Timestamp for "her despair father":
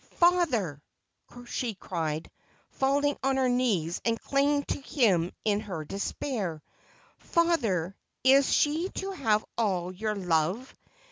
5.59-7.95